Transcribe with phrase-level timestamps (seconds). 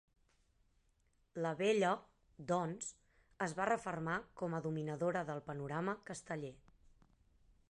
[1.45, 1.91] La Vella,
[2.53, 2.89] doncs,
[3.49, 6.55] es va refermar com a dominadora del panorama casteller.